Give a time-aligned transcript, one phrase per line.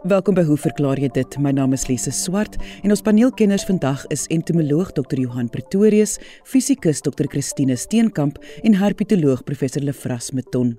[0.00, 1.34] Welkom by Hoe verklaar jy dit?
[1.44, 5.18] My naam is Lise Swart en ons paneelkenners vandag is entomoloog Dr.
[5.20, 6.14] Johan Pretorius,
[6.48, 7.28] fisikus Dr.
[7.28, 10.70] Christine Steenkamp en herpetoloog Professor Lefras Meton.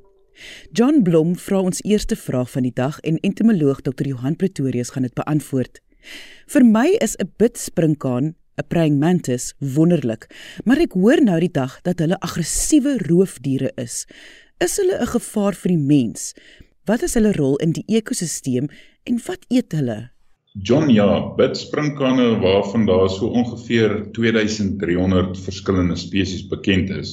[0.73, 4.09] John Blom vra ons eerste vraag van die dag en entomoloog Dr.
[4.09, 5.77] Johan Pretorius gaan dit beantwoord.
[6.49, 10.25] Vir my is 'n bidsprinkaan 'n praying mantis wonderlik,
[10.65, 14.07] maar ek hoor nou die dag dat hulle aggressiewe roofdiere is.
[14.57, 16.33] Is hulle 'n gevaar vir die mens?
[16.89, 18.67] Wat is hulle rol in die ekosisteem
[19.05, 19.97] en wat eet hulle?
[20.67, 27.11] John ja, bidspringkane waarvan daar so ongeveer 2300 verskillende spesies bekend is,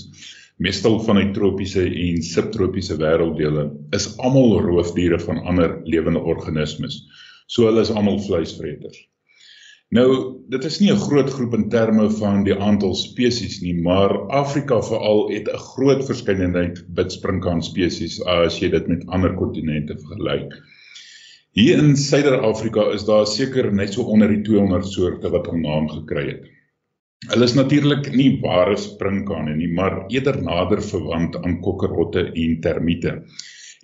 [0.56, 7.02] meestal van die tropiese en subtropiese wêrelddele, is almal roofdiere van ander lewende organismes.
[7.46, 9.04] So hulle is almal vleisvreters.
[9.96, 10.08] Nou,
[10.52, 14.80] dit is nie 'n groot groep in terme van die aantal spesies nie, maar Afrika
[14.82, 20.52] veral het 'n groot verskeidenheid bidspringkaan spesies as jy dit met ander kontinente vergelyk.
[21.52, 25.88] Hier in Suider-Afrika is daar seker net so onder die 200 soorte wat hul naam
[25.88, 26.44] gekry het.
[27.32, 33.22] Hulle is natuurlik nie ware springkane nie, maar eerder nader verwant aan kokkerrotte en termiete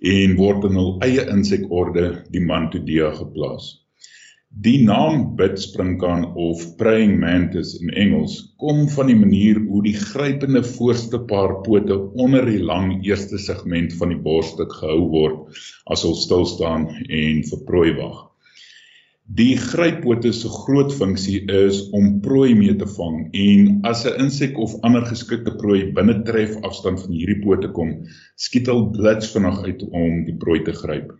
[0.03, 3.84] en word in hul eie insekorde die Mantodea geplaas.
[4.63, 10.61] Die naam bidspringkaan of praying mantis in Engels kom van die manier hoe die grypende
[10.63, 15.59] voorste paar pote onder die lang eerste segment van die borsstuk gehou word
[15.91, 18.21] as hulle stil staan en vir prooi wag.
[19.41, 24.55] Die gryppote se groot funksie is om prooi mee te vang en as 'n insek
[24.67, 27.93] of ander geskikte prooi binne tref afstand van hierdie pote kom,
[28.47, 31.11] skiet hulle blits vinnig uit om die prooi te gryp.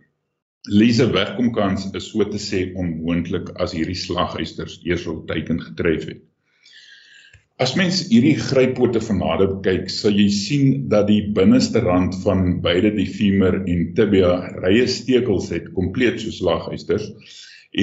[0.66, 6.24] Lise wegkomkans is so te sê onmoontlik as hierdie slaghuisters eers op teiken getref het.
[7.62, 12.58] As mens hierdie gryppote van nader kyk, sal jy sien dat die binneste rand van
[12.64, 17.06] beide die femur en tibia rye stekels het, kompleet soos slaghuisters.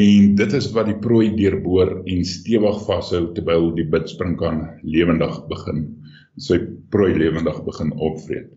[0.03, 5.88] En dit is wat die prooi deurboor en stewig vashou terwyl die bidspringkaan lewendig begin
[6.41, 6.58] sy
[6.94, 8.50] prooi lewendig begin opvreet.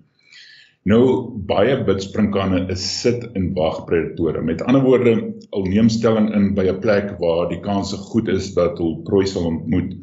[0.87, 4.39] Nou baie bidspringkane is sit en wag predatore.
[4.47, 5.15] Met ander woorde,
[5.51, 9.27] al neem stelling in by 'n plek waar die kans goed is dat hul prooi
[9.27, 9.97] sal ontmoet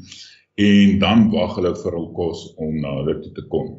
[0.60, 3.70] en dan wag hulle vir hul kos om na hulle toe te kom.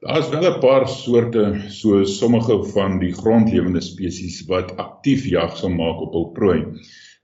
[0.00, 5.76] Daar's wel 'n paar soorte, so sommige van die grondlewende spesies wat aktief jag sal
[5.76, 6.58] maak op hul prooi,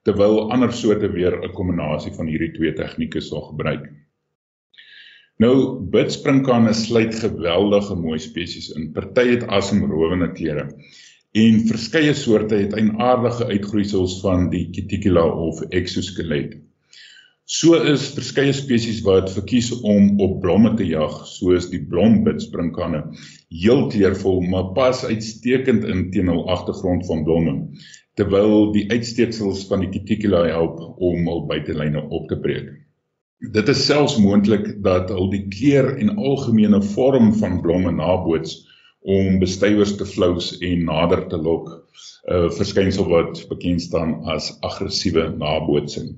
[0.05, 3.89] terwyl ander soorte weer 'n kombinasie van hierdie twee tegnieke sal gebruik.
[5.41, 8.91] Nou bidspringkane sluit geweldige mooi spesies in.
[8.93, 10.67] Party het asemrowende kleure.
[11.33, 16.59] En verskeie soorte het eienaardige uitgroeisels van die cuticula of exoskelet.
[17.51, 23.01] So is verskeie spesies wat verkies om op blomme te jag, soos die blombidspringkane,
[23.63, 27.57] heel kleurvol maar pas uitstekend in teen hul agtergrond van blomme,
[28.21, 32.71] terwyl die uitsteeksels van die cuticula help om hul buitelyne op te breek.
[33.41, 38.59] Dit is selfs moontlik dat al die kleur en algemene vorm van blomme naboots
[39.01, 44.51] om bestuivers te flous en nader te lok, 'n uh, verskynsel wat bekend staan as
[44.61, 46.11] aggressiewe nabootsing.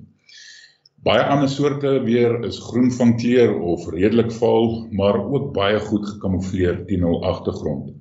[1.07, 6.05] Baie ander soorte weer is groen van kleur of redelik vaal, maar ook baie goed
[6.09, 7.93] gekamoufleer teen hul agtergrond.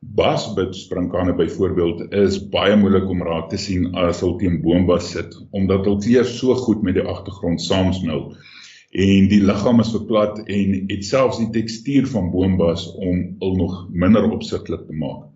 [0.00, 5.38] Basbit springkane byvoorbeeld is baie moeilik om raak te sien as hulle teen boombas sit
[5.50, 8.34] omdat hul kleur so goed met die agtergrond saamsmelt
[8.96, 13.74] en die liggaam is verplat en het selfs die tekstuur van boombas om hul nog
[13.92, 15.26] minder opsigtelik te maak.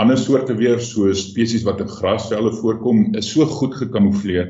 [0.00, 4.48] Ander soorte weer soos spesies wat in grasvelde voorkom, is so goed gekamoufleer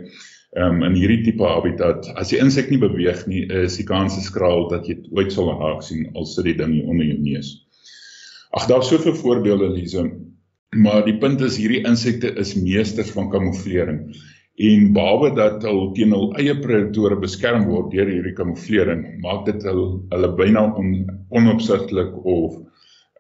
[0.57, 2.09] um, in hierdie tipe habitat.
[2.17, 5.85] As die insek nie beweeg nie, is die kans skraal dat jy ooit sal raak
[5.85, 7.55] sien al sit die ding onder jou neus.
[8.57, 10.07] Ag daar's soveel voorbeelde Lise,
[10.77, 14.07] maar die punt is hierdie insekte is meesters van kamouflering
[14.61, 19.63] en behalwe dat hulle teen hul eie predatore beskerm word deur hierdie kamouflering, maak dit
[19.65, 20.91] hulle hulle byna on,
[21.41, 22.59] onopsigtelik of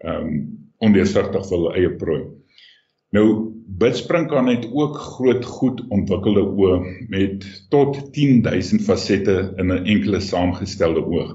[0.04, 0.34] ehm um,
[0.80, 2.20] ondeursigtig vir hulle eie prooi.
[3.12, 3.24] Nou
[3.80, 6.76] bidspringkaan het ook groot goed ontwikkelde oë
[7.12, 11.34] met tot 10000 fasette in 'n enkele saamgestelde oog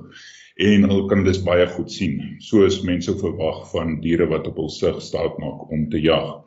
[0.55, 4.69] en hulle kan dus baie goed sien soos mense verwag van diere wat op hul
[4.69, 6.45] sig staat maak om te jag.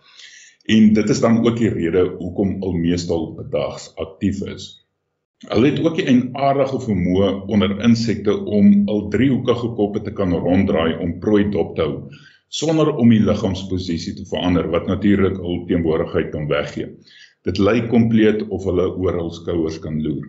[0.68, 4.66] En dit is dan ook die rede hoekom hulle meestal bedags aktief is.
[5.48, 10.98] Hulle het ook 'n aardige vermoë onder insekte om hul driehoekige koppe te kan ronddraai
[10.98, 11.94] om prooi dop te hou
[12.48, 16.88] sonder om die liggaamsposisie te verander wat natuurlik hul teenwoordigheid kan weggee.
[17.44, 20.26] Dit lyk kompleet of hulle oor hul skouers kan loer.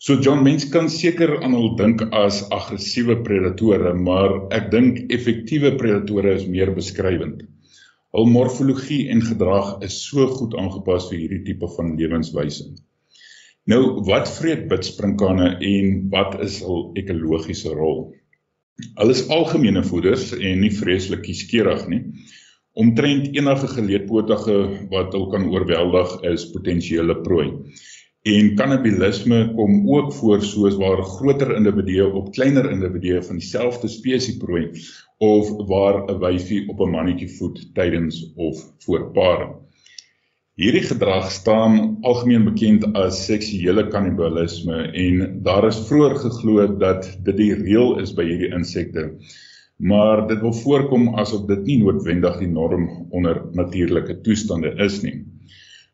[0.00, 5.74] So John mens kan seker aan hul dink as aggressiewe predatore, maar ek dink effektiewe
[5.76, 7.44] predatore is meer beskrywend.
[8.10, 12.64] Hul morfologie en gedrag is so goed aangepas vir hierdie tipe van lewenswyse.
[13.70, 18.08] Nou, wat vreet bitsprinkane en wat is hul ekologiese rol?
[18.98, 22.00] Hulle is algemene voeders en nie vreeslik kieskeurig nie.
[22.80, 24.58] Omtrent enige geleedpotige
[24.90, 27.46] wat hulle kan oorweldig is potensiële prooi.
[28.26, 34.42] En kannibalisme kom ook voor soos waar groter individue op kleiner individue van dieselfde spesies
[34.42, 34.66] prooi
[35.20, 39.52] of waar 'n wyfie op 'n mannetjie voed tydens of voor paring.
[40.60, 47.36] Hierdie gedrag staan algemeen bekend as seksuele kannibalisme en daar is vroeër geglo dat dit
[47.36, 49.04] die reël is by hierdie insekte.
[49.76, 55.24] Maar dit wil voorkom asof dit nie noodwendig die norm onder natuurlike toestande is nie.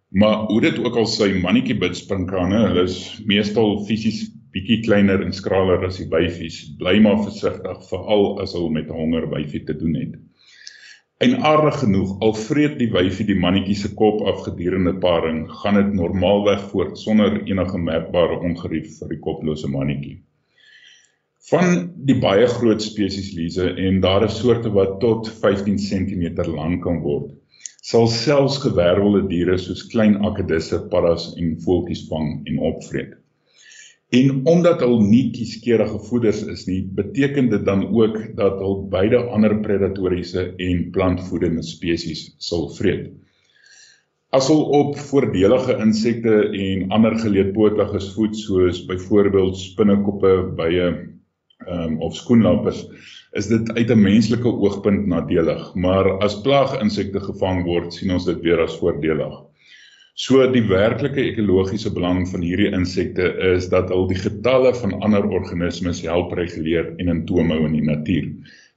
[0.09, 5.35] Maar hoe dit ook al sy mannetjie bitsprinkane, hulle is meestal fisies bietjie kleiner en
[5.37, 6.63] skraler as die wyfies.
[6.81, 10.15] Bly maar versigtig veral as hulle met 'n honger wyfie te doen het.
[11.25, 15.79] En aardig genoeg, al vreet die wyfie die mannetjie se kop af gedurende paring, gaan
[15.81, 20.19] dit normaalweg voort sonder enige merkbare ongerief vir die koplose mannetjie.
[21.49, 26.83] Van die baie groot spesies liese en daar is soorte wat tot 15 cm lank
[26.85, 27.33] kan word,
[27.81, 33.15] sal selfs gewervelde diere soos klein akedisse, paddas en voeltjies vang en opvreet.
[34.15, 39.25] En omdat hulle nie kieskeurige voeders is nie, beteken dit dan ook dat hulle beide
[39.35, 43.09] ander predatoriese en plantvoedende spesies sal vreet.
[44.31, 50.87] As hulle op voordelige insekte en ander geleedpotiges voed soos byvoorbeeld spinnekoppe, bye
[51.67, 52.85] um, of skoenlappers,
[53.35, 58.41] is dit uit 'n menslike oogpunt nadelig, maar as plaaginsekte gevang word, sien ons dit
[58.41, 59.46] weer as voordelig.
[60.17, 65.27] So die werklike ekologiese belang van hierdie insekte is dat hulle die getalle van ander
[65.29, 68.31] organismes help reguleer en in toom hou in die natuur.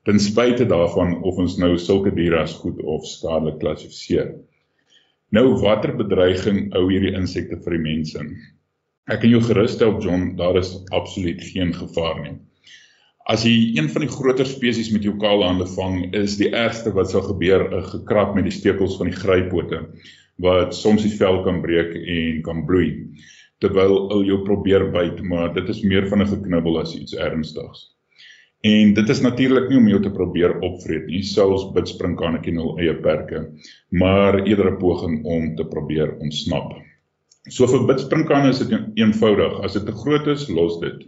[0.03, 4.33] Ten spyte daarvan of ons nou sulke diere as goed of skadelik klassifiseer.
[5.31, 8.27] Nou watter bedreiging hou hierdie insekte vir die mense?
[9.07, 12.36] Ek kan jou gerusstel John, daar is absoluut geen gevaar nie.
[13.31, 16.91] As jy een van die groter spesies met jou kale hande vang, is die ergste
[16.91, 19.86] wat sou gebeur 'n gekrap met die stekels van die grypote
[20.39, 22.91] wat soms die vel kan breek en kan bloei
[23.63, 27.89] terwyl hulle jou probeer byt maar dit is meer van 'n geknibbel as iets ernstigs.
[28.63, 32.94] En dit is natuurlik nie om jou te probeer opvreet nie, selfs bitsprinkannetjie nul eie
[32.94, 33.45] perke,
[33.91, 36.74] maar eerder 'n poging om te probeer ontsnap.
[37.50, 41.07] So vir bitsprinkane is dit eenvoudig, as dit te groot is, los dit.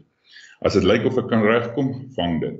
[0.61, 2.59] As dit lyk of dit kan regkom, vang dit.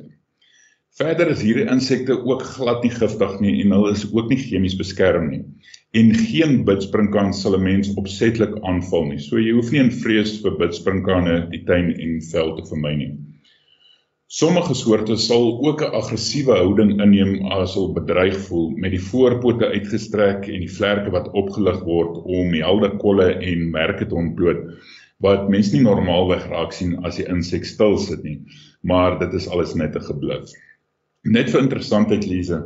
[0.97, 4.75] Verder is hierdie insekte ook glad nie giftig nie en hulle is ook nie chemies
[4.75, 5.43] beskerm nie
[5.91, 9.19] en geen bidspringkaan sal 'n mens opsetlik aanval nie.
[9.19, 13.11] So jy hoef nie in vrees vir bidspringkane die tuin en veld te vermy nie.
[14.31, 19.67] Sommige soorte sal ook 'n aggressiewe houding inneem as hulle bedreig voel met die voorpote
[19.67, 24.63] uitgestrek en die vlerke wat opgelig word om helde kolle en merke te ontbloot
[25.19, 28.39] wat mens nie normaalweg raak sien as die insek stil sit nie,
[28.81, 30.49] maar dit is alles net 'n gebluf.
[31.23, 32.63] Net vir interessantheid Lize,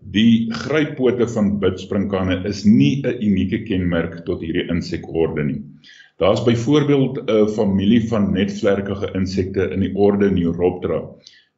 [0.00, 5.60] Die gryppote van bitsprinkane is nie 'n unieke kenmerk tot hierdie insekorde nie.
[6.18, 11.02] Daar's byvoorbeeld 'n familie van netvlerkige insekte in die orde Neuroptera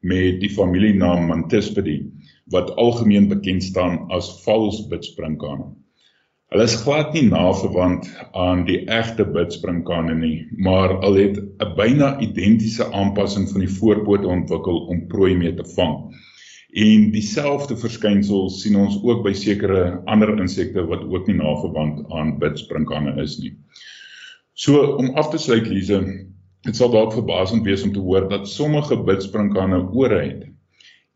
[0.01, 2.11] met die familienaam Mantispidae
[2.51, 5.71] wat algemeen bekend staan as valsbitsprinkane.
[6.53, 12.19] Hulle is glad nie naverwant aan die egte bitsprinkane nie, maar hulle het 'n byna
[12.21, 15.97] identiese aanpassing van die voorpote ontwikkel om prooi mee te vang.
[16.73, 22.39] En dieselfde verskynsel sien ons ook by sekere ander insekte wat ook nie naverwant aan
[22.41, 23.53] bitsprinkane is nie.
[24.57, 26.01] So om af te sluit Lize,
[26.65, 30.49] dit sal dalk verbasend wees om te hoor dat sommige bitsprinkane ore het.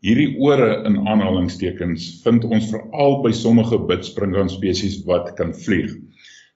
[0.05, 5.95] Hierdie ore in aanhalingstekens vind ons veral by sommige bitsprinkaan spesies wat kan vlieg.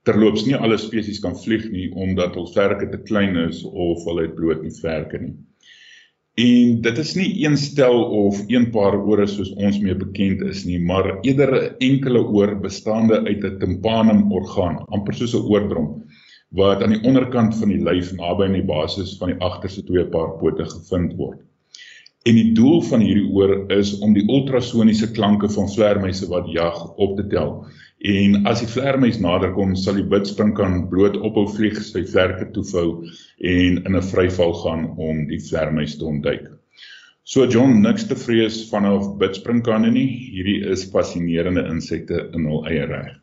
[0.06, 4.28] Terloops nie alle spesies kan vlieg nie omdat hul vlerke te klein is of hulle
[4.28, 5.34] het bloot nie vlerke nie.
[6.40, 10.64] En dit is nie een stel of een paar ore soos ons mee bekend is
[10.64, 16.04] nie, maar eerder 'n enkele oor bestaande uit 'n tympanum orgaan, amper soos 'n oordrom
[16.52, 20.06] wat aan die onderkant van die lyf naby aan die basis van die agterste twee
[20.06, 21.40] paar pote gevind word.
[22.24, 26.96] En die doel van hierdie oor is om die ultrasoniese klanke van vlermuise wat jag
[26.96, 27.66] op te tel
[28.02, 33.04] En as die vlermuis naderkom, sal die bidsprinkaan bloot ophou vlieg, sy vlerke toevou
[33.38, 36.50] en in 'n vryval gaan om die vlermuis te ontduik.
[37.24, 40.08] So John, niks te vrees vanaf bidsprinkaane nie.
[40.34, 43.22] Hierdie is fascinerende insekte in hul eie reg.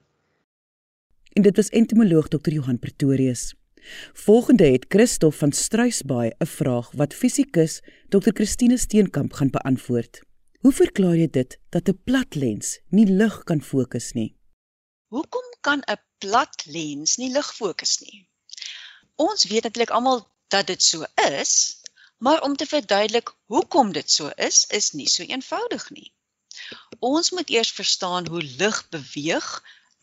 [1.35, 2.51] En dit was entomoloog Dr.
[2.51, 3.55] Johan Pretorius.
[4.15, 8.31] Volgende het Christof van Struisbaai 'n vraag wat fisikus Dr.
[8.33, 10.23] Christine Steenkamp gaan beantwoord.
[10.61, 14.38] Hoe verklaar jy dit dat 'n plat lens nie lig kan fokus nie?
[15.15, 18.19] Hoekom kan 'n plat lens nie lig fokus nie?
[19.17, 20.21] Ons weet natuurlik almal
[20.55, 21.53] dat dit so is,
[22.19, 26.13] maar om te verduidelik hoekom dit so is, is nie so eenvoudig nie.
[26.99, 29.49] Ons moet eers verstaan hoe lig beweeg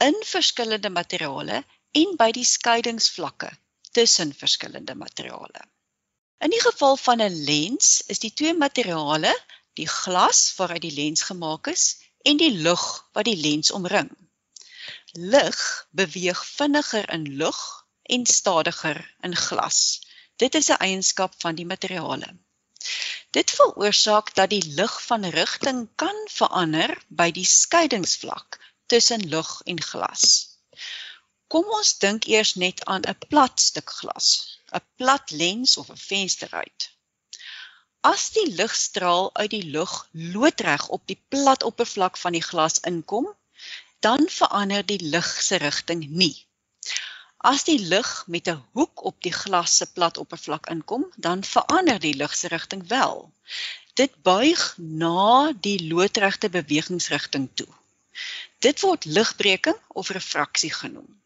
[0.08, 1.62] in verskillende materiale
[2.02, 3.52] en by die skeidingsvlakke
[3.92, 5.62] tussen verskillende materiale.
[6.44, 9.38] In die geval van 'n lens is die twee materiale
[9.74, 11.88] die glas waaruit die lens gemaak is
[12.22, 14.10] en die lug wat die lens omring.
[15.18, 20.02] Lig beweeg vinniger in lug en stadiger in glas.
[20.36, 22.38] Dit is 'n eienskap van die materiale.
[23.30, 29.82] Dit veroorsaak dat die lig van rigting kan verander by die skeidingsvlak tussen lug en
[29.82, 30.26] glas.
[31.48, 36.04] Kom ons dink eers net aan 'n plat stuk glas, 'n plat lens of 'n
[36.10, 36.90] vensterruit.
[38.02, 43.36] As die ligstraal uit die lug loodreg op die plat oppervlak van die glas inkom,
[44.00, 46.46] dan verander die lig se rigting nie.
[47.38, 52.00] As die lig met 'n hoek op die glas se plat oppervlak inkom, dan verander
[52.00, 53.32] die lig se rigting wel.
[53.94, 57.72] Dit buig na die loodregte bewegingsrigting toe.
[58.60, 61.22] Dit word ligbreking of refraksie genoem.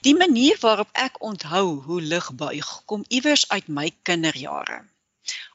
[0.00, 4.84] Die manier waarop ek onthou hoe lig buig, kom iewers uit my kinderjare.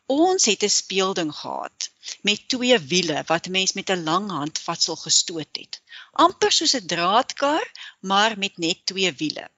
[0.05, 1.89] Ons het 'n speelding gehad
[2.21, 5.81] met twee wiele wat mens met 'n lang handvatsel gestoot het.
[6.11, 9.49] amper soos 'n draadkar, maar met net twee wiele.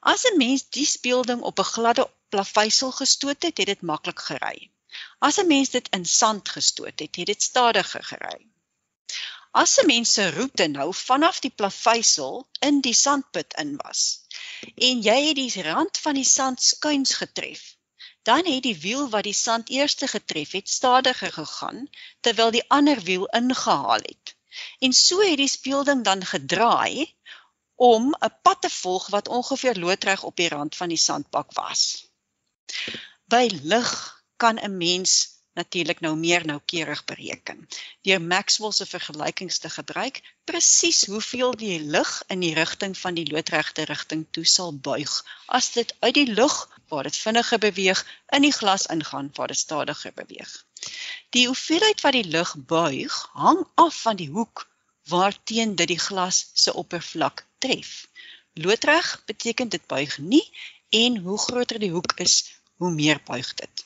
[0.00, 4.70] As 'n mens die speelding op 'n gladde plaveisel gestoot het, het dit maklik gery.
[5.18, 8.46] As 'n mens dit in sand gestoot het, het dit stadiger gery.
[9.50, 14.20] As 'n mens se roete nou vanaf die plaveisel in die sandput in was
[14.74, 17.75] en jy het die rand van die sand skuins getref,
[18.26, 21.86] dan het die wiel wat die sand eerste getref het stadiger gegaan
[22.20, 24.34] terwyl die ander wiel ingehaal het.
[24.78, 27.14] En so het die speelding dan gedraai
[27.74, 31.82] om 'n pad te volg wat ongeveer loodreg op die rand van die sandbak was.
[33.24, 33.90] By lig
[34.36, 35.12] kan 'n mens
[35.52, 37.68] natuurlik nou meer noukeurig bereken.
[38.02, 43.30] Deur Maxwell se vergelykings te gebruik, presies hoeveel die lig in die rigting van die
[43.30, 46.56] loodregte rigting toe sal buig as dit uit die lug
[46.88, 50.64] waar dit vinniger beweeg in die glas ingaan waar dit stadiger beweeg.
[51.30, 54.68] Die hoeveelheid wat die lug buig hang af van die hoek
[55.06, 58.08] waarteen dit die glas se oppervlak tref.
[58.52, 60.44] Loodreg beteken dit buig nie
[60.88, 63.84] en hoe groter die hoek is, hoe meer buig dit.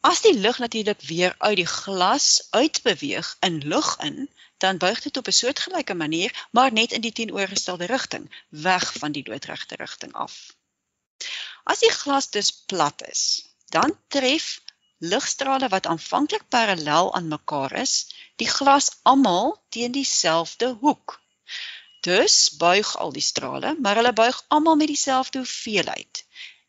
[0.00, 4.28] As die lug natuurlik weer uit die glas uitbeweeg in lug in,
[4.58, 9.12] dan buig dit op 'n soortgelyke manier, maar net in die teenoorgestelde rigting, weg van
[9.12, 10.56] die loodregte rigting af.
[11.72, 13.22] As die glas dus plat is,
[13.74, 14.46] dan tref
[14.98, 17.94] ligstrale wat aanvanklik parallel aan mekaar is,
[18.40, 21.20] die glas almal teen dieselfde hoek.
[22.00, 26.24] Dus buig al die strale, maar hulle buig almal met dieselfde hoeveelheid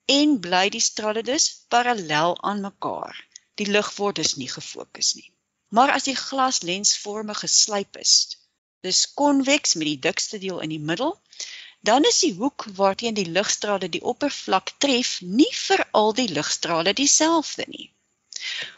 [0.10, 3.18] en bly die strale dus parallel aan mekaar.
[3.62, 5.32] Die lig word dus nie gefokus nie.
[5.70, 8.14] Maar as die glaslensvorme geslyp is,
[8.82, 11.14] dis konveks met die dikste deel in die middel,
[11.80, 16.94] dan is die hoek waarteen die ligstrale die oppervlak tref nie vir al die ligstrale
[16.94, 17.88] dieselfde nie.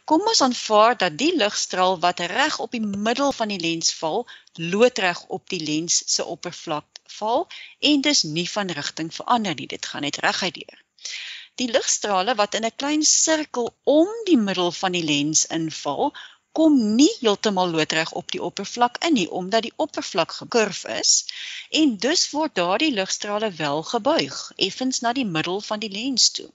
[0.10, 4.26] Kom ons aanvaar dat die ligstraal wat reg op die middel van die lens val,
[4.54, 7.48] loodreg op die lens se oppervlak val
[7.92, 9.68] en dus nie van rigting verander nie.
[9.68, 10.82] Dit gaan net reguit deur.
[11.62, 16.14] Die ligstrale wat in 'n klein sirkel om die middel van die lens inval,
[16.60, 21.12] kom nie heeltemal loodreg op die oppervlak in nie omdat die oppervlak gekurf is
[21.82, 24.40] en dus word daardie ligstrale wel gebuig
[24.70, 26.50] effens na die middel van die lens toe.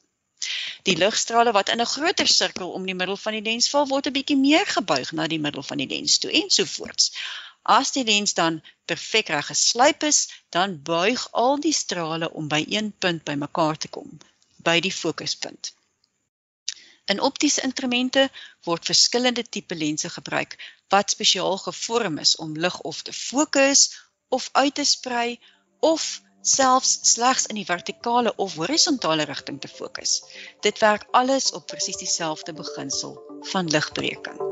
[0.88, 4.07] Die ligstrale wat in 'n groter sirkel om die middel van die lens val, word
[4.07, 7.12] 'n bietjie meer gebuig na die middel van die lens toe en so voorts.
[7.62, 12.65] As die lens dan perfek reg geslyp is, dan buig al die strale om by
[12.69, 14.19] een punt bymekaar te kom
[14.69, 15.73] by die fokuspunt.
[17.07, 18.29] In optiese instrumente
[18.67, 20.57] word verskillende tipe lense gebruik
[20.91, 23.83] wat spesiaal gevorm is om lig of te fokus
[24.29, 25.39] of uit te sprei
[25.81, 30.19] of selfs slegs in die vertikale of horisontale rigting te fokus.
[30.67, 33.15] Dit werk alles op presies dieselfde beginsel
[33.53, 34.43] van ligbreking.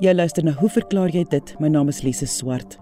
[0.00, 1.54] Jy luister na Hoe verklaar jy dit?
[1.60, 2.78] My naam is Lise Swart.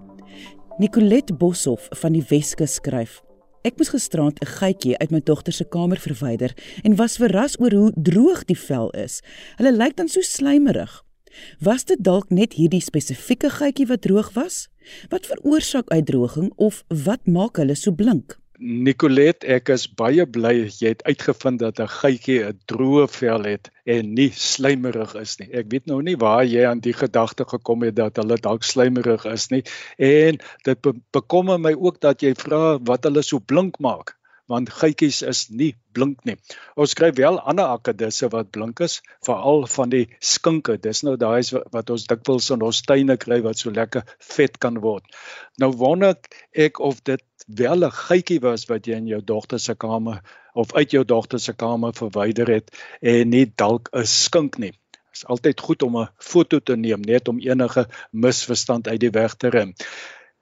[0.79, 3.24] Nicolet Boshoff van die Weskus skryf:
[3.65, 6.53] Ek moes gisterand 'n geitjie uit my dogter se kamer verwyder
[6.85, 9.23] en was verras oor hoe droog die vel is.
[9.57, 10.93] Hulle lyk dan so slijmerig.
[11.61, 14.69] Was dit dalk net hierdie spesifieke geitjie wat droog was?
[15.09, 18.37] Wat veroorsaak uitdroging of wat maak hulle so blink?
[18.59, 23.71] Nicolet, ek is baie bly jy het uitgevind dat 'n geitjie 'n droë vel het
[23.85, 25.51] en nie slijmerig is nie.
[25.53, 29.27] Ek weet nou nie waar jy aan die gedagte gekom het dat hulle dalk slijmerig
[29.29, 29.63] is nie
[30.01, 34.17] en dit be bekommer my ook dat jy vra wat hulle so blink maak
[34.51, 36.37] want geitjies is nie blink nie.
[36.77, 40.77] Ons skryf wel ander akkedisse wat blink is, veral van die skinke.
[40.77, 44.81] Dis nou daai wat ons dikwels in ons tuine kry wat so lekker vet kan
[44.85, 45.07] word.
[45.61, 46.17] Nou wonder
[46.53, 50.23] ek of dit wel 'n geitjie was wat jy in jou dogter se kamer
[50.55, 52.71] of uit jou dogter se kamer verwyder het
[53.03, 54.73] en nie dalk 'n skink nie.
[54.73, 59.11] Dit is altyd goed om 'n foto te neem net om enige misverstand uit die
[59.11, 59.75] weg te ruim.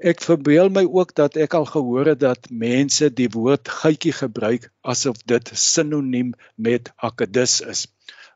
[0.02, 4.64] Ek verbeel my ook dat ek al gehoor het dat mense die woord geitjie gebruik
[4.82, 7.84] asof dit sinoniem met akedus is.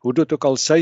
[0.06, 0.76] Hoe dit ook al sê,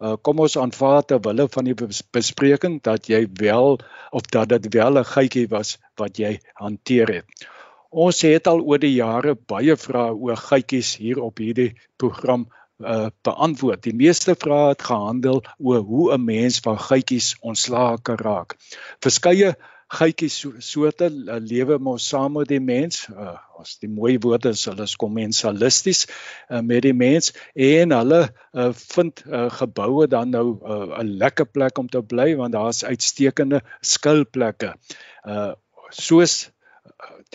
[0.00, 1.76] uh, kom ons aanvaar ter wille van die
[2.16, 3.76] bespreking dat jy wel
[4.10, 7.44] of dat dit wel 'n geitjie was wat jy hanteer het.
[7.90, 12.48] Ons het al oor die jare baie vrae oor geitjies hier op hierdie program
[12.80, 13.82] uh beantwoord.
[13.82, 18.56] Die meeste vrae het gehandel oor hoe 'n mens van geitjies ontslae kan raak.
[19.04, 19.56] Verskeie
[19.92, 23.06] geitjies so, soorte uh, lewe mos saam met die mens.
[23.12, 28.22] Uh, as die mooi woord is, hulle is komensalisties uh, met die mens en hulle
[28.26, 32.84] uh, vind uh, geboue dan nou 'n uh, lekker plek om te bly want daar's
[32.84, 34.74] uitstekende skuilplekke.
[35.24, 35.52] Uh
[35.92, 36.48] soos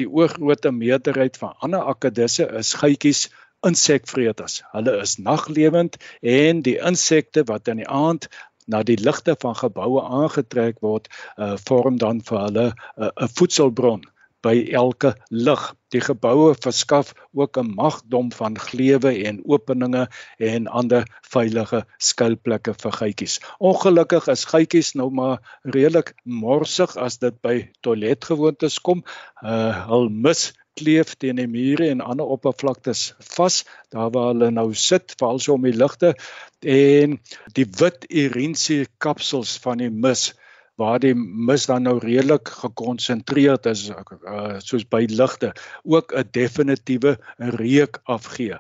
[0.01, 3.27] die oorgrootste meerderheid van ander akkedisse is geitjies
[3.65, 4.61] insekvreters.
[4.71, 8.27] Hulle is naglewend en die insekte wat in die aand
[8.67, 14.05] na die ligte van geboue aangetrek word, uh, vorm dan vir hulle 'n uh, voedselbron
[14.45, 15.63] by elke lig.
[15.95, 20.07] Die geboue verskaf ook 'n magdom van gleuwe en openinge
[20.38, 23.39] en ander veilige skuilplekke vir geitjies.
[23.59, 29.03] Ongelukkig is geitjies nou maar redelik morsig as dit by toiletgewoontes kom.
[29.41, 34.69] Uh hul mis kleef teen die mure en ander oppervlaktes vas daar waar hulle nou
[34.74, 36.13] sit veral so om die ligte
[36.62, 37.17] en
[37.57, 40.31] die wit urinsie kapsels van die mis
[40.77, 45.53] waar die mis dan nou redelik gekonsentreerd is uh, soos by ligte
[45.84, 48.57] ook 'n definitiewe reuk afgee.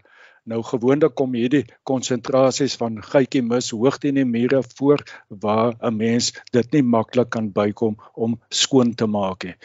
[0.47, 5.97] Nou gewoonlik kom hierdie konsentrasies van gietjie mis hoog teen die mure voor waar 'n
[5.97, 9.55] mens dit nie maklik kan bykom om skoon te maak nie.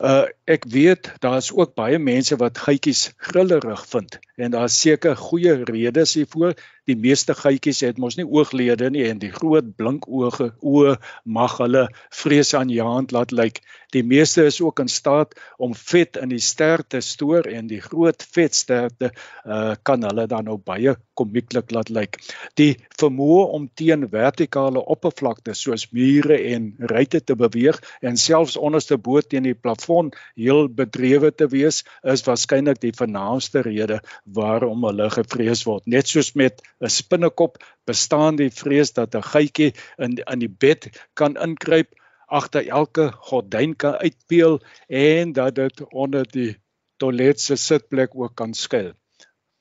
[0.00, 5.52] Uh ek weet daar's ook baie mense wat geitjies grillerig vind en daar's seker goeie
[5.68, 6.54] redes hiervoor.
[6.88, 11.58] Die meeste geitjies het mos nie ooglede nie en die groot blink oë oë mag
[11.60, 11.86] hulle
[12.22, 13.60] vreesaanjaend laat lyk.
[13.92, 17.80] Die meeste is ook in staat om vet in die ster te stoor en die
[17.82, 19.12] groot vetsterte
[19.44, 22.18] uh kan hulle dan nou baie komieklik laat lyk.
[22.58, 28.98] Die vermoë om teen vertikale oppervlaktes soos mure en ruitte te beweeg en selfs onderste
[28.98, 31.82] bo teen die plafon heel bedrewe te wees
[32.14, 35.86] is waarskynlik die vernaamste rede waarom hulle gevrees word.
[35.86, 39.72] Net soos met 'n spinnekop bestaan die vrees dat 'n geitjie
[40.04, 41.94] in in die bed kan inkruip
[42.26, 46.56] agter elke gordyn kan uitpeel en dat dit onder die
[46.96, 48.92] toilet se sitplek ook kan skuil.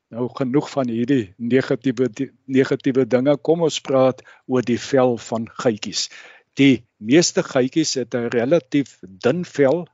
[0.10, 2.10] Nou genoeg van hierdie negatiewe
[2.46, 3.38] negatiewe dinge.
[3.38, 6.10] Kom ons praat oor die vel van geitjies.
[6.58, 9.88] Die meeste geitjies het 'n relatief dun vel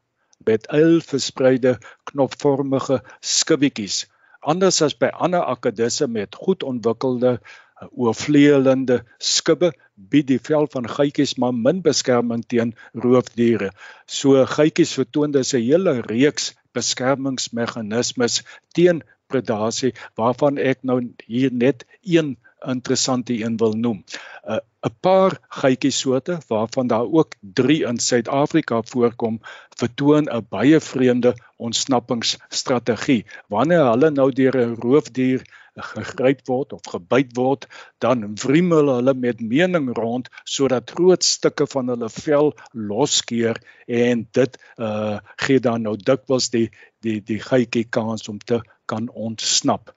[0.45, 4.05] met uil verspreide knopvormige skubbietjies
[4.45, 10.87] anders as by ander akkedisse met goed ontwikkelde uh, oorvleelende skubbe bied die vel van
[10.97, 13.71] geitjies maar min beskerming teen roofdiere.
[14.05, 18.43] So geitjies vertoon dus 'n hele reeks beskermingsmeganismes
[18.75, 22.35] teen predasie waarvan ek nou hier net een
[22.67, 24.03] interessante een wil noem.
[24.03, 30.79] 'n uh, 'n paar geitjiesoorte waarvan daar ook 3 in Suid-Afrika voorkom, vertoon 'n baie
[30.79, 33.25] vreemde ontsnappingsstrategie.
[33.47, 35.41] Wanneer hulle nou deur 'n roofdier
[35.75, 37.67] gegryp word of gebyt word,
[37.99, 44.57] dan wriemel hulle met mening rond sodat groot stukke van hulle vel loskeur en dit
[44.77, 46.69] uh gee dan nou dikwels die
[47.01, 49.91] die die geitjie kans om te kan ontsnap.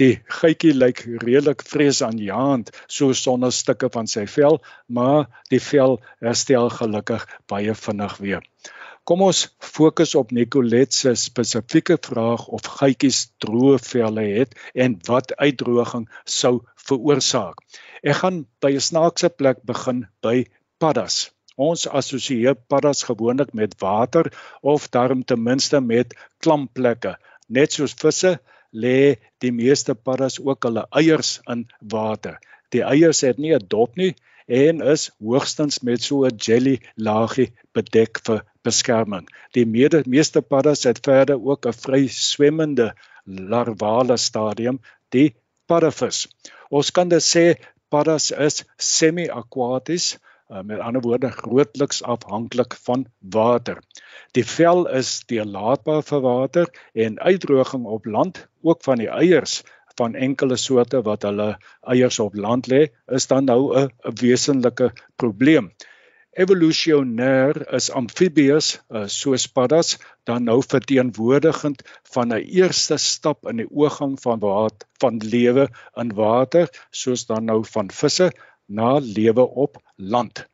[0.00, 6.70] Die geitjie lyk redelik vreesaanjaend so sonder stukke van sy vel, maar die vel herstel
[6.72, 8.46] gelukkig baie vinnig weer.
[9.04, 15.34] Kom ons fokus op Nicolet se spesifieke vraag of geitjies droë velle het en wat
[15.40, 16.52] uitdroging sou
[16.86, 17.58] veroorsaak.
[18.02, 20.36] Ek gaan by 'n snaakse plek begin by
[20.78, 21.30] paddas.
[21.56, 24.30] Ons assosieer paddas gewoonlik met water
[24.62, 27.16] of darm ten minste met klampplekke,
[27.48, 28.38] net soos visse
[28.72, 32.38] lê die meeste paddas ook hulle eiers in water.
[32.72, 34.14] Die eiers het nie 'n dop nie
[34.48, 39.28] en is hoogstens met so 'n jelly laagie bedek vir beskerming.
[39.52, 42.94] Die mede, meeste paddas het verder ook 'n vry swemmende
[43.26, 44.80] larvale stadium,
[45.10, 45.34] die
[45.66, 46.28] paddavis.
[46.70, 47.56] Ons kan dit sê
[47.90, 50.18] paddas is semi-aquaties,
[50.52, 53.78] uh, met ander woorde grootliks afhanklik van water.
[54.36, 59.62] Die vel is deurlaatbaar vir water en uitdroging op land, ook van die eiers
[59.96, 61.56] van enkele soorte wat hulle
[61.94, 65.72] eiers op land lê, is dan nou 'n wesenlike probleem.
[66.32, 71.82] Evolusionêr is amfibieë uh, soos paddas dan nou verteenwoordigend
[72.14, 75.68] van 'n eerste stap in die oorgang van water van lewe
[76.00, 78.30] in water soos dan nou van visse
[78.72, 80.46] na lewe op land.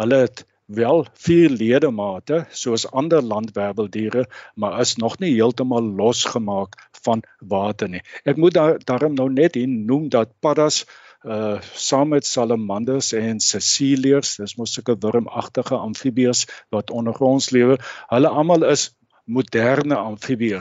[0.00, 7.22] Hulle het wel vier ledemate soos ander landwerweldiere, maar is nog nie heeltemal losgemaak van
[7.38, 8.02] water nie.
[8.24, 10.84] Ek moet daar daarom nou net hier noem dat paddas
[11.26, 16.34] uh saam met salamanders en ceciliërs, dis mos sulke wurmagtige amfibieë
[16.70, 17.78] wat ondergronds lewe.
[18.12, 18.92] Hulle almal is
[19.26, 20.60] moderne amfibieë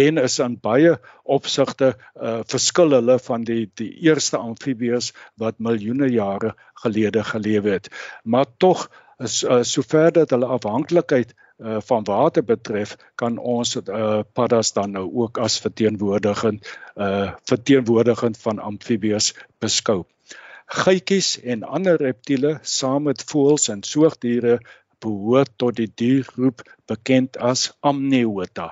[0.00, 5.00] en is aan baie opsigte uh verskil hulle van die die eerste amfibieë
[5.42, 7.88] wat miljoene jare gelede gelewe het.
[8.24, 14.20] Maar tog is uh, sover dat hulle afhanklikheid uh, van water betref, kan ons uh,
[14.32, 19.20] paddas dan nou ook as verteenwoordigend uh verteenwoordigend van amfibieë
[19.60, 20.04] beskou.
[20.70, 24.60] Geitjies en ander reptiele saam met voëls en soogdiere
[25.04, 28.70] behoort tot die diergroep bekend as Amniota.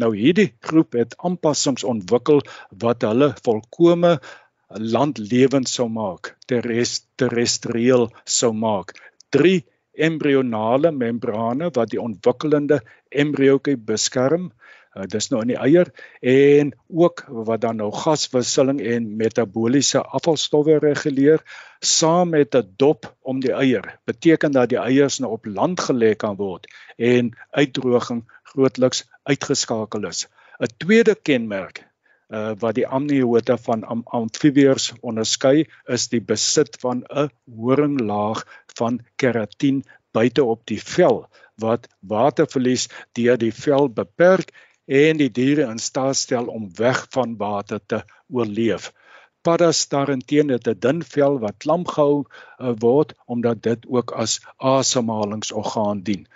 [0.00, 2.42] Nou hierdie groep het aanpassings ontwikkel
[2.84, 4.18] wat hulle volkome
[4.94, 8.94] landlewend sou maak, terrestrieel sou maak.
[9.34, 9.58] 3
[10.08, 14.50] embrionale membrane wat die ontwikkelende embriootjie beskerm.
[14.96, 20.80] Uh, dis nou in die eier en ook wat dan nou gaswisseling en metaboliese afvalstowwe
[20.82, 21.44] reguleer
[21.80, 24.00] saam met 'n dop om die eier.
[24.04, 26.66] Beteken dat die eiers nou op land gelê kan word
[26.98, 30.26] en uitdroging grootliks uitgeskakel is.
[30.58, 31.84] 'n Tweede kenmerk
[32.30, 38.42] uh, wat die amniota van am amfibieërs onderskei is die besit van 'n horinglaag
[38.78, 41.26] van keratin buite op die vel
[41.60, 44.50] wat waterverlies deur die vel beperk
[44.90, 48.90] en die diere in staat stel om weg van water te oorleef.
[49.46, 54.40] Paddas daarteenoor het 'n dun vel wat klam gehou uh, word omdat dit ook as
[54.56, 56.26] asemhalingsorgaan dien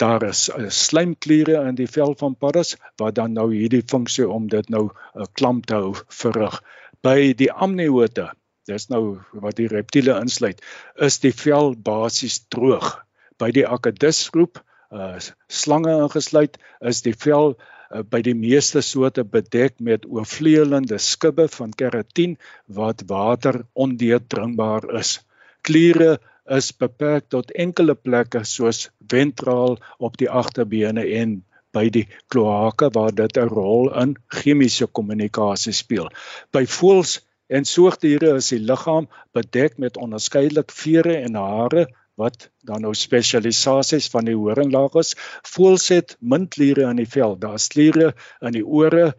[0.00, 4.48] daar is uh, slijmkliere in die vel van paddas wat dan nou hierdie funksie om
[4.48, 5.92] dit nou uh, klam te hou
[6.22, 6.56] verrig.
[7.04, 8.30] By die amniota,
[8.68, 10.62] dis nou wat die reptiele insluit,
[10.96, 12.94] is die vel basies droog.
[13.40, 15.16] By die Akedus groep, uh
[15.48, 17.54] slange ingesluit, is die vel
[17.90, 25.18] by die meeste soorte bedek met oorvleelende skubbe van keratin wat water ondeurdringbaar is.
[25.66, 26.18] Kliere
[26.58, 31.40] is beperk tot enkele plekke soos ventraal op die agterbene en
[31.74, 36.08] by die kloake waar dit 'n rol in chemiese kommunikasie speel.
[36.52, 41.86] By voëls en soogdiere is die liggaam bedek met onderskeidelik vere en hare
[42.20, 45.14] wat dan nou spesialisasies van die horinglaag is.
[45.54, 47.36] Voëls het mintkliere in die vel.
[47.40, 48.12] Daar's kliere
[48.44, 49.12] in die ore,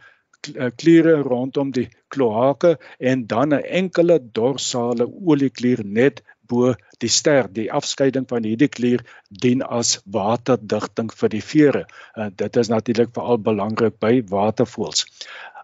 [0.81, 7.47] kliere rondom die kloake en dan 'n enkele dorsale olieklier net bo die ster.
[7.47, 11.83] Die afskeiding van hierdie klier dien as waterdigting vir die vere.
[12.15, 15.05] Uh, dit is natuurlik veral belangrik by watervoëls.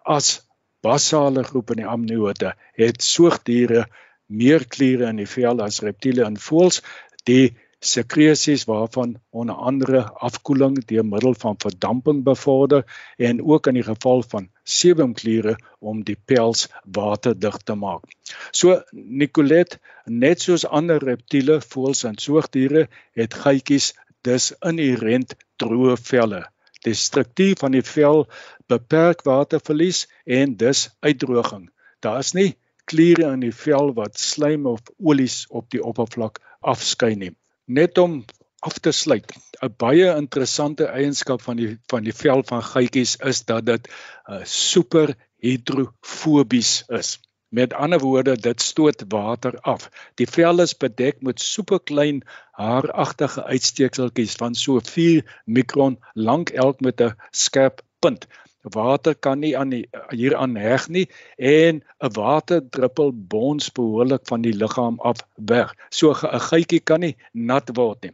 [0.06, 0.42] As
[0.86, 3.88] basale groep in die amniote het soogdiere
[4.28, 6.82] meer kliere in die vel as reptiele en voëls.
[7.28, 12.84] Die sekresies waarvan onder andere afkoeling deur middel van verdamping bevorder
[13.18, 18.04] en ook in die geval van sebumkliere om die pels waterdig te maak.
[18.52, 23.94] So Nicolet, net soos ander reptiele, voëls en soogdiere het geitjies
[24.26, 26.44] dus inherent droë velle.
[26.86, 28.26] Die struktuur van die vel
[28.72, 31.70] beperk waterverlies en dus uitdroging.
[32.00, 32.56] Daar is nie
[32.88, 36.40] kliere in die vel wat slijm of olies op die oppervlak
[36.74, 37.34] afskei nie
[37.68, 38.24] net om
[38.60, 39.32] af te sluit.
[39.62, 44.44] 'n Baie interessante eienskap van die van die vel van geitjies is dat dit uh,
[44.44, 47.20] super hidrofobies is.
[47.50, 49.90] Met ander woorde, dit stoot water af.
[50.16, 57.02] Die vel is bedek met superklein haaragtige uitsteekseltjies van so 4 mikron lank elk met
[57.02, 58.28] 'n skerp punt
[58.74, 61.06] water kan nie aan die, hier aan heg nie
[61.38, 65.74] en 'n waterdruppel bons behoorlik van die liggaam af weg.
[65.90, 68.14] So 'n geitjie kan nie nat word nie.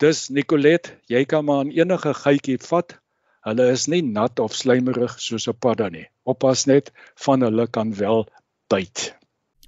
[0.00, 2.96] Dis Nicolet, jy kan maar enige geitjie vat.
[3.44, 6.06] Hulle is nie nat of slijmerig soos 'n padda nie.
[6.24, 6.92] Oppas net
[7.24, 8.26] van hulle kan wel
[8.68, 9.19] byt.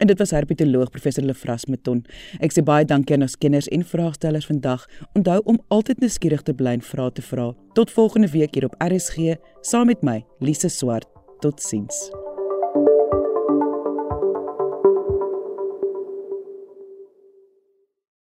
[0.03, 2.01] En dit was herpetoloog professor Lefras Meton.
[2.43, 4.89] Ek sê baie dankie aan ons kenners en vraagstellers vandag.
[5.15, 7.53] Onthou om altyd nuuskierig te bly en vra te vra.
[7.79, 11.07] Tot volgende week hier op RSG saam met my, Lise Swart.
[11.39, 12.09] Totsiens.